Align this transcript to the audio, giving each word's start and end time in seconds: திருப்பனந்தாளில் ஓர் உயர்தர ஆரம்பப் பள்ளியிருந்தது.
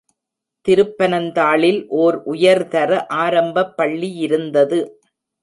திருப்பனந்தாளில் 0.65 1.87
ஓர் 1.97 2.17
உயர்தர 2.25 2.89
ஆரம்பப் 3.17 3.73
பள்ளியிருந்தது. 3.77 4.79